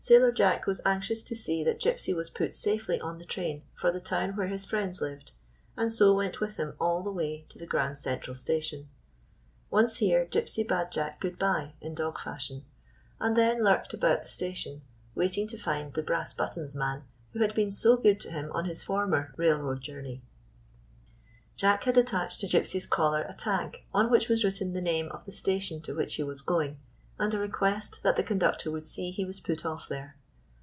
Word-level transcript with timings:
Sailor 0.03 0.31
Jack 0.31 0.65
was 0.65 0.81
anxious 0.83 1.21
to 1.21 1.35
see 1.35 1.63
that 1.63 1.79
Gypsy 1.79 2.13
was 2.15 2.31
put 2.31 2.55
safely 2.55 2.99
on 2.99 3.19
the 3.19 3.23
train 3.25 3.61
for 3.75 3.91
the 3.91 4.01
town 4.01 4.35
where 4.35 4.47
his 4.47 4.65
friends 4.65 4.99
lived, 4.99 5.31
and 5.77 5.91
so 5.93 6.11
went 6.15 6.39
with 6.41 6.57
him 6.57 6.73
all 6.79 7.03
the 7.03 7.11
way 7.11 7.45
to 7.49 7.59
the 7.59 7.67
Grand 7.67 7.99
Central 7.99 8.33
station. 8.33 8.89
Once 9.69 9.97
here, 9.97 10.25
Gypsy 10.25 10.67
bade 10.67 10.91
Jack 10.91 11.19
good 11.21 11.37
bye 11.37 11.73
in 11.81 11.93
dog 11.93 12.19
fashion, 12.19 12.65
and 13.19 13.37
then 13.37 13.63
lurked 13.63 13.93
about 13.93 14.23
the 14.23 14.27
station, 14.27 14.81
waiting 15.13 15.47
to 15.47 15.57
find 15.57 15.93
the" 15.93 16.01
brass 16.03 16.33
buttons 16.33 16.73
man" 16.73 17.03
who 17.33 17.39
had 17.39 17.53
been 17.53 17.69
so 17.69 17.95
good 17.95 18.19
to 18.21 18.31
him 18.31 18.51
on 18.53 18.65
his 18.65 18.81
former 18.81 19.31
railroad 19.37 19.81
journey. 19.81 20.23
Jack 21.55 21.83
had 21.83 21.95
attached 21.95 22.39
to 22.41 22.47
Gypsy's 22.47 22.87
collar 22.87 23.23
a 23.29 23.35
tag 23.35 23.83
on 23.93 24.09
which 24.09 24.29
was 24.29 24.43
written 24.43 24.73
the 24.73 24.81
name 24.81 25.09
of 25.11 25.25
the 25.25 25.31
station 25.31 25.79
to 25.81 25.93
which 25.93 26.15
he 26.15 26.23
was 26.23 26.41
going, 26.41 26.79
and 27.19 27.35
a 27.35 27.37
request 27.37 28.01
that 28.01 28.15
the 28.15 28.23
conductor 28.23 28.71
would 28.71 28.85
see 28.85 29.11
he 29.11 29.23
was 29.25 29.39
put 29.39 29.63
off 29.63 29.87
there. 29.87 30.15